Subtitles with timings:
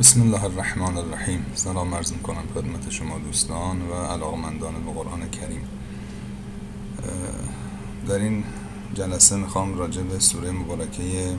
[0.00, 5.68] بسم الله الرحمن الرحیم سلام عرض کنم خدمت شما دوستان و علاقمندان به قرآن کریم.
[8.08, 8.44] در این
[8.94, 11.36] جلسه می‌خوام راجع به سوره مبارکه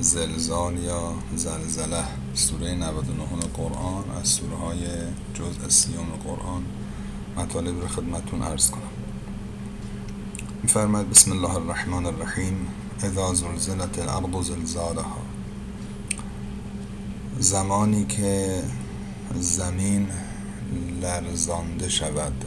[0.00, 2.04] زلزال یا زلزله
[2.34, 3.04] سوره 99
[3.56, 4.78] قرآن از سوره های
[5.34, 6.64] جزء سیوم قرآن
[7.36, 8.90] مطالب رو خدمتون عرض کنم.
[10.62, 12.66] میفرماید بسم الله الرحمن الرحیم.
[13.02, 15.33] اذا زلزلت الارض زلزالها.
[17.38, 18.62] زمانی که
[19.40, 20.08] زمین
[21.02, 22.44] لرزانده شود.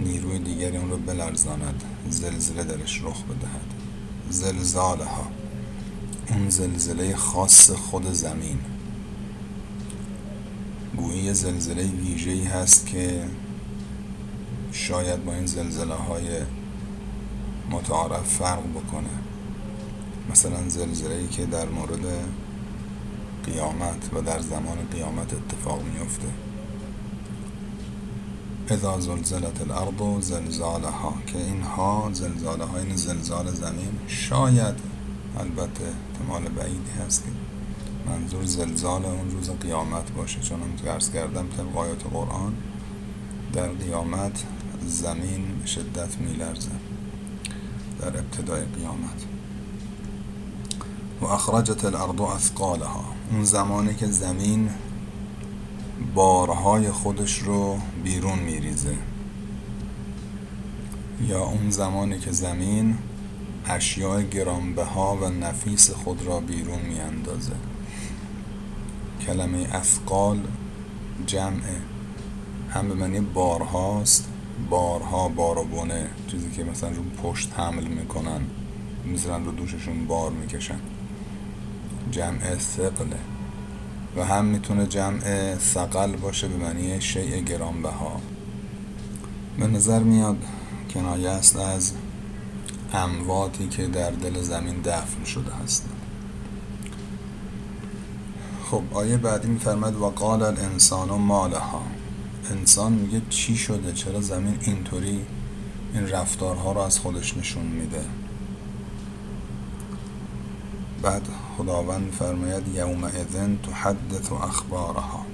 [0.00, 1.84] نیروی دیگری اون رو بلرزاند.
[2.10, 3.74] زلزله درش رخ بدهد.
[4.30, 5.26] زلزالها
[6.30, 8.58] اون زلزله خاص خود زمین.
[10.96, 13.24] گویی زلزله ویژه‌ای هست که
[14.72, 16.24] شاید با این زلزله های
[17.70, 19.10] متعارف فرق بکنه.
[20.30, 22.00] مثلا زلزله ای که در مورد
[23.44, 26.28] قیامت و در زمان قیامت اتفاق میفته
[28.68, 34.74] اذا زلزلت الارض زلزالها که اینها زلزاله های این زلزال زمین شاید
[35.38, 37.30] البته احتمال بعیدی هست که
[38.10, 42.54] منظور زلزال اون روز قیامت باشه چون هم درس کردم طبق آیات قرآن
[43.52, 44.44] در قیامت
[44.86, 46.70] زمین شدت میلرزه
[48.00, 49.26] در ابتدای قیامت.
[51.20, 53.04] و اخرجت الارض اثقالها.
[53.32, 54.70] اون زمانی که زمین
[56.14, 58.96] بارهای خودش رو بیرون میریزه.
[61.28, 62.98] یا اون زمانی که زمین
[63.66, 67.52] اشیاء گرانبها و نفیس خود را بیرون میاندازه.
[69.26, 70.40] کلمه اثقال
[71.26, 71.76] جمعه
[72.70, 74.28] هم به معنی بارهاست
[74.70, 78.40] بارها بار بونه چیزی که مثلا رو پشت حمل می‌کنن
[79.04, 80.78] می‌ذارن رو دوششون بار می‌کشن.
[82.10, 83.18] جمع ثقله
[84.16, 88.20] و هم می‌تونه جمع ثقل باشه به معنی شیء گرانبها.
[89.58, 90.36] به نظر میاد
[90.94, 91.92] کنایه است از
[92.92, 95.92] امواتی که در دل زمین دفن شده هستند
[98.70, 101.82] خب آیه بعدی میفرماد و قال الانسان و مالها.
[102.50, 105.26] انسان میگه چی شده؟ چرا زمین اینطوری
[105.94, 108.04] این رفتارها رو از خودش نشون میده؟
[111.02, 115.26] بعد خداوند فرماید یوم اذن تحدث اخبارها.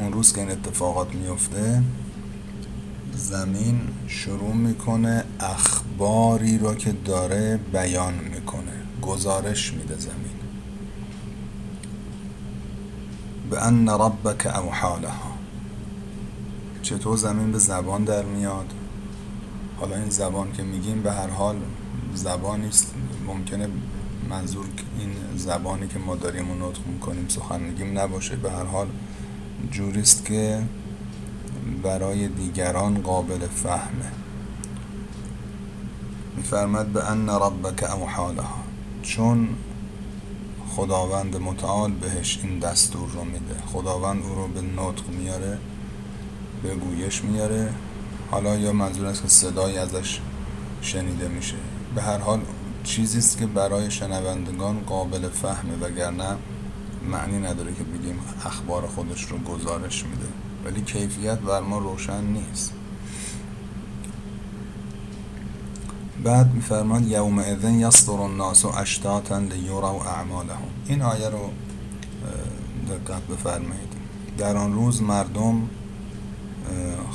[0.00, 1.82] اون روز که این اتفاقات میفته
[3.14, 8.72] زمین شروع می‌کنه اخباری رو که داره بیان می‌کنه
[9.02, 10.36] گزارش میده زمین.
[13.50, 15.32] به ان ربک اوحالها.
[16.82, 18.72] چطور زمین به زبان در میاد؟
[19.80, 21.56] حالا این زبان که میگیم به هر حال
[22.14, 22.94] زبانی است
[23.26, 23.68] ممکنه
[24.30, 24.66] منظور
[24.98, 28.36] این زبانی که ما داریم و نطق می‌کنیم سخن میگیم نباشه.
[28.36, 28.88] به هر حال
[29.70, 30.62] جوریست که
[31.82, 34.12] برای دیگران قابل فهمه.
[36.36, 38.58] میفرمد به ان ربک اوحالها.
[39.02, 39.48] چون
[40.68, 43.54] خداوند متعال بهش این دستور رو میده.
[43.66, 45.58] خداوند او رو به نطق میاره
[46.62, 47.72] به گویش میاره.
[48.30, 50.20] حالا یا منظور است که صدایی ازش
[50.82, 51.56] شنیده میشه.
[51.94, 52.40] به هر حال
[52.86, 56.36] چیزی است که برای شنوندگان قابل فهمه وگرنه
[57.10, 60.28] معنی نداره که بگیم اخبار خودش رو گزارش میده.
[60.64, 62.72] ولی کیفیت بر ما روشن نیست.
[66.24, 70.68] بعد میفرماد یوم اذن یصدر الناس اشتاتا لیروا اعمالهم.
[70.86, 71.50] این آیه رو
[72.88, 73.92] دقت بفرمایید.
[74.38, 75.68] در آن روز مردم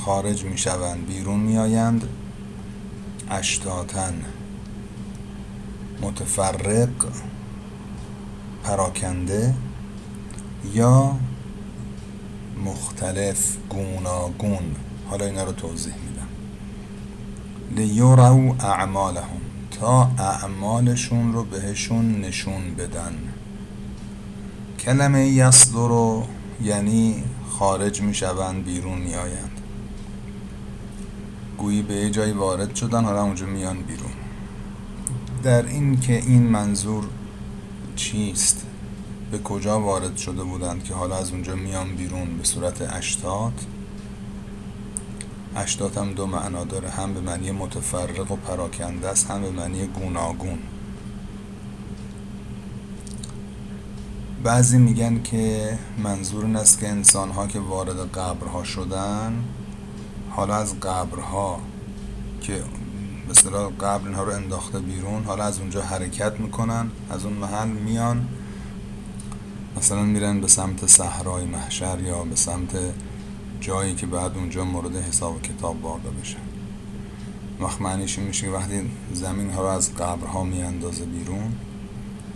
[0.05, 2.07] خارج می‌شوند بیرون میآیند.
[3.29, 4.13] اشتاتن
[6.01, 6.89] متفرق
[8.63, 9.53] پراکنده
[10.73, 11.15] یا
[12.65, 14.75] مختلف گوناگون؟
[15.09, 16.27] حالا اینا رو توضیح میدم.
[17.75, 19.41] لیورو اعمالهم.
[19.71, 23.13] تا اعمالشون رو بهشون نشون بدن.
[24.79, 26.27] کلمه یصدر رو
[26.63, 29.61] یعنی خارج می‌شوند بیرون میآیند.
[31.57, 34.11] گویی به یه جایی وارد شدن حالا اونجا میان بیرون.
[35.43, 37.03] در این که این منظور
[37.95, 38.65] چیست؟
[39.31, 43.53] به کجا وارد شده بودند که حالا از اونجا میان بیرون به صورت اشتات؟
[45.55, 49.87] اشتات هم دو معنا داره هم به معنی متفرق و پراکنده است هم به معنی
[49.87, 50.59] گوناگون.
[54.43, 59.43] بعضی میگن که منظور این است که انسان ها که وارد قبرها شدن
[60.29, 61.59] حالا از قبرها
[62.41, 62.63] که
[63.29, 68.27] اصطلاح قبر اینها رو انداخته بیرون حالا از اونجا حرکت می‌کنن از اون محل میان.
[69.77, 72.77] مثلا میرن به سمت صحرای محشر یا به سمت
[73.59, 76.37] جایی که بعد اونجا مورد حساب کتاب واقع بشن
[77.59, 77.81] وقت
[78.21, 81.55] میشه وقتی زمین ها رو از قبرها میاندازه بیرون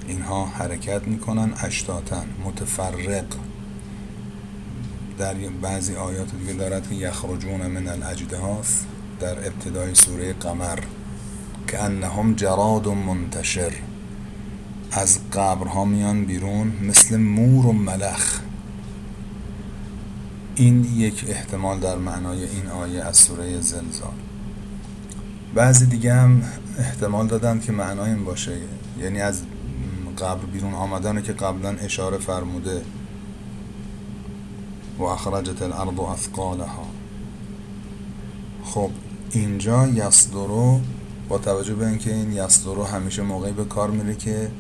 [0.08, 3.26] اینها حرکت می‌کنن اشتاتن متفرق.
[5.18, 8.84] در بعضی آیات دیگه دارد که یخرجون من الاجدهاس
[9.20, 10.80] در ابتدای سوره قمر
[11.68, 13.72] که انهم جراد منتشر.
[14.92, 18.40] از قبرها میان بیرون مثل مور و ملخ.
[20.56, 24.14] این یک احتمال در معنای این آیه از سوره زلزال.
[25.54, 26.44] بعضی دیگه هم
[26.80, 28.58] احتمال دادن که معنای این باشه.
[29.00, 29.42] یعنی از
[30.18, 32.82] قبر بیرون آمدن که قبلا اشاره فرموده.
[35.00, 36.95] و اخرجت الارض اثقالها.
[38.76, 38.90] خب
[39.32, 40.80] اینجا یصدرو
[41.30, 44.52] با توجه به اینکه این یصدرو همیشه موقعی به کار میره که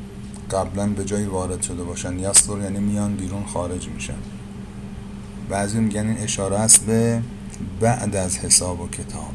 [0.51, 2.19] قبلا به جایی وارد شده باشن.
[2.19, 4.17] یصدر یعنی میان بیرون خارج میشن.
[5.49, 7.21] بعضی میگن این اشاره است به
[7.79, 9.33] بعد از حساب و کتاب.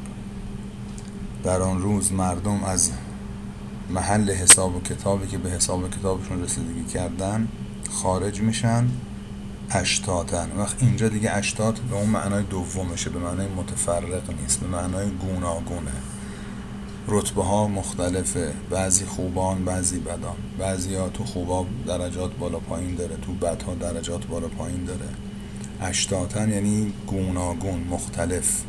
[1.45, 2.91] در آن روز مردم از
[3.91, 7.49] محل حساب و کتابی که به حساب و کتابشون رسیدگی کردن
[7.91, 8.89] خارج میشن.
[9.71, 15.11] اشتاتن وقت اینجا دیگه اشتات به اون معنای دومشه به معنای متفرق نیست به معنای
[15.11, 15.93] گوناگونه.
[17.09, 18.53] رتبه ها مختلفه.
[18.71, 20.37] بعضی خوبان بعضی بدان.
[20.59, 25.09] بعضی ها تو خوبا درجات بالا پایین داره تو بدها درجات بالا پایین داره.
[25.81, 28.63] اشتاتن یعنی گوناگون مختلف.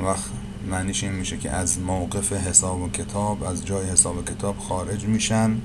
[0.00, 0.30] وقت
[0.70, 5.04] معنیش این میشه که از موقف حساب و کتاب از جای حساب و کتاب خارج
[5.04, 5.60] میشن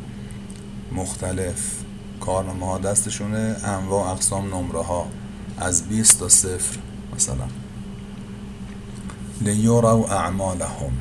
[0.91, 1.83] مختلف.
[2.21, 5.07] کارنامه ها دستشونه انواع اقسام نمره ها
[5.57, 6.77] از 20 تا صفر
[7.15, 7.47] مثلا.
[9.41, 10.91] لیورو اعمالهم.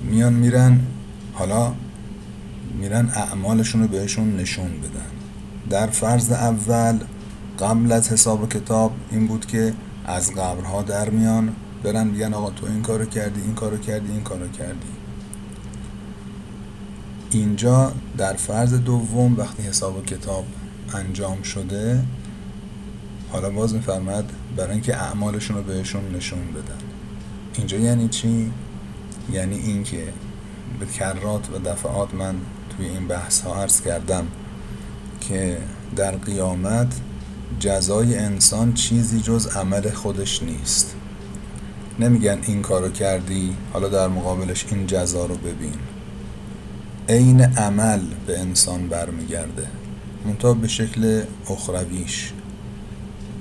[0.00, 0.80] میان میرن
[1.34, 1.72] حالا
[2.78, 5.10] میرن اعمالشون رو بهشون نشون بدن.
[5.70, 6.98] در فرض اول
[7.60, 9.74] قبل از حساب و کتاب این بود که
[10.04, 11.52] از قبرها در میان
[11.82, 15.01] برن میگن آقا تو این کارو کردی این کارو کردی این کارو کردی.
[17.32, 20.44] اینجا در فرض دوم وقتی حساب و کتاب
[20.94, 22.02] انجام شده
[23.32, 26.78] حالا باز میفرمد برای اینکه اعمالشون رو بهشون نشون بدن.
[27.54, 28.52] اینجا یعنی چی؟
[29.32, 30.12] یعنی اینکه
[30.80, 32.34] به کرات و دفعات من
[32.76, 34.26] توی این بحث ها عرض کردم
[35.20, 35.58] که
[35.96, 37.00] در قیامت
[37.58, 40.94] جزای انسان چیزی جز عمل خودش نیست.
[41.98, 45.74] نمیگن این کارو کردی حالا در مقابلش این جزا رو ببین.
[47.12, 49.66] عین عمل به انسان برمیگرده.
[50.26, 52.32] منتها به شکل اخرویش.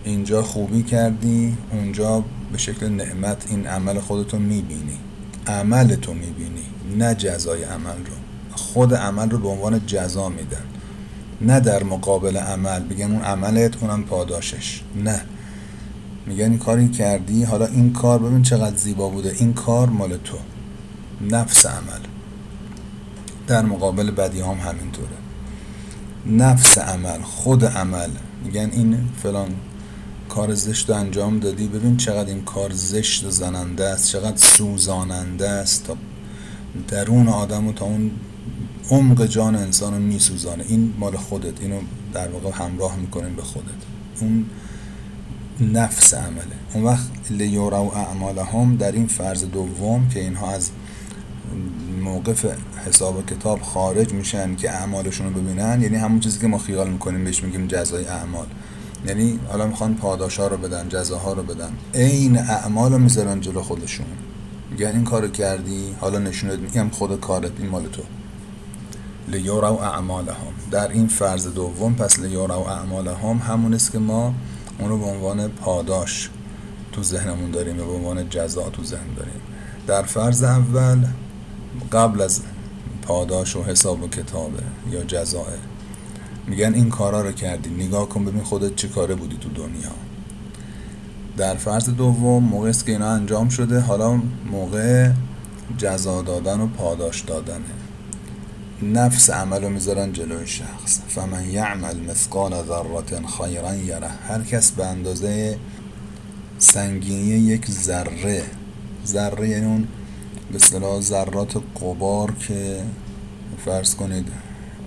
[0.04, 5.00] اینجا خوبی کردی اونجا به شکل نعمت این عمل خودتو می‌بینی.
[5.48, 6.64] عمل تو می‌بینی
[6.98, 8.14] نه جزای عمل رو.
[8.56, 10.66] خود عمل رو به عنوان جزا میدن.
[11.42, 12.80] نه در مقابل عمل.
[12.80, 14.82] بگن اون عملت اونم پاداشش.
[15.04, 15.22] نه.
[16.26, 19.36] میگن این کاری کردی حالا این کار ببین چقدر زیبا بوده.
[19.40, 20.38] این کار مال تو.
[21.32, 22.11] نفس عمل.
[23.48, 25.18] در مقابل بدی هم همینطوره.
[26.26, 28.10] نفس عمل خود عمل.
[28.44, 29.50] میگن این فلان
[30.30, 35.84] کار زشت رو انجام دادی ببین چقدر این کار زشت زننده است چقدر سوزاننده است
[35.84, 35.98] تا
[36.88, 38.12] درون آدم و تا اون
[38.90, 40.64] عمق جان انسان رو میسوزانه.
[40.68, 41.62] این مال خودت.
[41.62, 41.80] اینو
[42.14, 43.82] در واقع همراه می‌کنیم به خودت.
[44.22, 44.46] اون
[45.60, 46.44] نفس عمله.
[46.74, 50.72] اون وقت لیورا و اعمال هم در این فرض دوم که اینها از
[52.02, 52.46] موقف
[52.88, 56.90] حساب و کتاب خارج میشن که اعمالشون رو ببینن یعنی همون چیزی که ما خیال
[56.90, 58.48] می‌کنیم بهش میگیم جزای اعمال.
[59.08, 61.72] یعنی حالا می‌خوان پاداشا رو بدن جزاها رو بدن.
[61.94, 64.06] عین اعمال رو می‌ذارن جلو خودشون.
[64.72, 68.02] میگن این کارو کردی حالا نشونت میگم خود کارت این مال تو.
[69.28, 70.54] لیورا و اعمالهم.
[70.72, 74.34] در این فرض دوم پس لیورا و اعمالهم همون است که ما
[74.80, 76.30] اون رو به عنوان پاداش
[76.92, 79.42] تو ذهنمون داریم و به عنوان جزا تو ذهن داریم.
[79.88, 81.06] در فرض اول
[81.92, 82.42] قبل از
[83.02, 85.48] پاداش و حساب و کتابه یا جزاه
[86.48, 87.70] میگن این کارا رو کردی.
[87.70, 89.92] نگاه کن ببین خودت چه کاره بودی تو دنیا.
[91.38, 95.12] در فرض دوم موقع است که اینا انجام شده حالا موقع
[95.78, 97.66] جزا دادن و پاداش دادنه
[98.82, 101.02] نفس عمل رو می‌ذارن جلوی شخص.
[101.08, 104.08] فمن یعمل مثقال ذرات خیرا یره.
[104.08, 105.58] هر کس به اندازه
[106.58, 108.44] سنگینی یک ذره
[109.06, 109.88] ذره یعنی اون
[110.52, 112.84] به صلاح ذرات قبار که
[113.66, 114.28] فرض کنید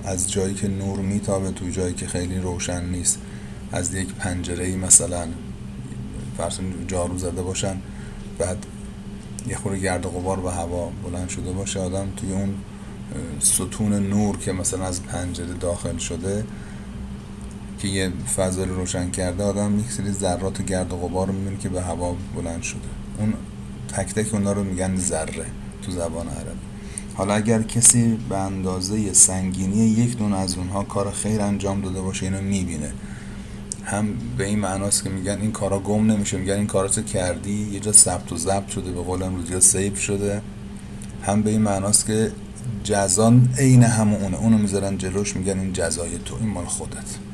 [0.05, 3.19] از جایی که نور میتابه تو جایی که خیلی روشن نیست.
[3.73, 5.29] از یک پنجره مثلا
[6.39, 7.77] فرض جارو زده باشن
[8.39, 8.67] بعد
[9.49, 12.55] یه خورده گرد غبار به هوا بلند شده باشه آدم توی اون
[13.41, 16.45] ستون نور که مثلا از پنجره داخل شده
[17.79, 21.33] که یه فضا رو روشن کرده آدم یک سری ذرات و گرد و غبار رو
[21.33, 22.81] می‌بینه که به هوا بلند شده.
[23.19, 23.35] اون
[23.97, 25.47] تک تک اونا رو میگن ذره
[25.83, 26.59] تو زبان عربی.
[27.15, 32.27] حالا اگر کسی به اندازه سنگینی یک دون از اونها کار خیر انجام داده باشه
[32.27, 32.93] اینو می‌بینه.
[33.85, 34.09] هم
[34.39, 37.93] به این معناست که میگن این کارا گم نمیشه میگن این کاراتو کردی؟ یه جا
[37.93, 40.43] ثبت و ضبط شده به قول امروزی سیف شده.
[41.23, 42.33] هم به این معناست که
[42.85, 47.34] جزان عین همونه اونو می‌ذارن جلوش میگن این جزای تو این مال خودت.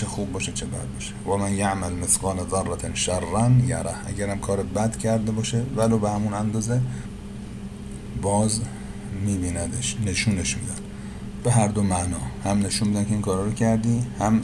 [0.00, 1.12] چه خوب باشه چه بد باشه.
[1.26, 6.34] و من یعمل مثقال ذره شرا یره اگرم کار بد کرده باشه ولو به همون
[6.34, 6.80] اندازه
[8.22, 8.60] باز
[9.24, 10.74] میبیندش نشونش میدن
[11.44, 12.16] به هر دو معنا.
[12.44, 14.42] هم نشون میدن که این کارا رو کردی هم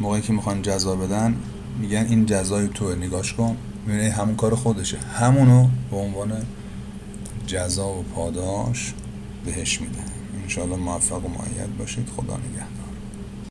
[0.00, 1.36] موقعی که می‌خوان جزا بدن
[1.80, 3.56] میگن این جزای تو نگاش کن.
[3.86, 4.98] می‌بینی همون کار خودشه.
[4.98, 6.32] همونو به عنوان
[7.46, 8.94] جزا و پاداش
[9.44, 10.04] بهش میدن.
[10.42, 12.08] انشاءالله موفق و معید باشید.
[12.16, 12.81] خدا نگهدار.